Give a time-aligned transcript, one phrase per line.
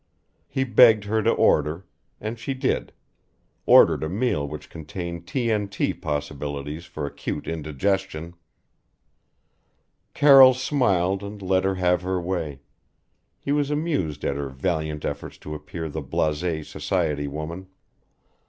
[0.47, 1.85] He begged her to order
[2.19, 2.91] and she did:
[3.67, 5.93] ordered a meal which contained T.N.T.
[5.93, 8.33] possibilities for acute indigestion.
[10.15, 12.61] Carroll smiled and let her have her way
[13.37, 17.67] he was amused at her valiant efforts to appear the blasé society woman.